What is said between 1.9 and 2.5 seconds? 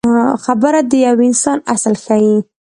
ښيي.